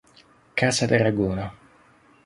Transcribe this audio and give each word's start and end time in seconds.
Casa 0.61 0.89
d'Aragona 0.93 1.47